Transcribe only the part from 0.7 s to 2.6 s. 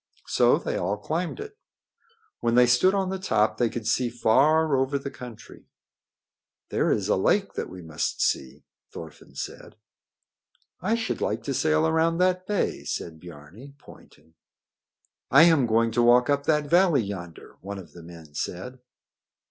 all climbed it. When